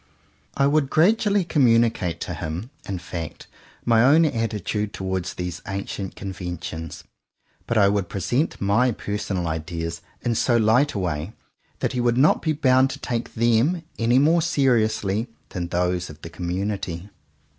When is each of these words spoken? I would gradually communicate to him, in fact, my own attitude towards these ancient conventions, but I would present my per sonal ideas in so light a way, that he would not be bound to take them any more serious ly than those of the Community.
I 0.57 0.65
would 0.65 0.89
gradually 0.89 1.43
communicate 1.45 2.19
to 2.21 2.33
him, 2.33 2.71
in 2.89 2.97
fact, 2.97 3.45
my 3.85 4.03
own 4.03 4.25
attitude 4.25 4.93
towards 4.93 5.35
these 5.35 5.61
ancient 5.67 6.15
conventions, 6.15 7.03
but 7.67 7.77
I 7.77 7.87
would 7.87 8.09
present 8.09 8.59
my 8.59 8.93
per 8.93 9.17
sonal 9.19 9.45
ideas 9.45 10.01
in 10.23 10.33
so 10.33 10.57
light 10.57 10.93
a 10.93 10.97
way, 10.97 11.33
that 11.81 11.93
he 11.93 12.01
would 12.01 12.17
not 12.17 12.41
be 12.41 12.51
bound 12.51 12.89
to 12.89 12.99
take 12.99 13.35
them 13.35 13.83
any 13.99 14.17
more 14.17 14.41
serious 14.41 15.03
ly 15.03 15.27
than 15.49 15.67
those 15.67 16.09
of 16.09 16.23
the 16.23 16.31
Community. 16.31 17.11